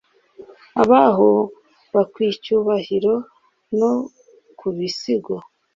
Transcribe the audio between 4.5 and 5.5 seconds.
kubisigo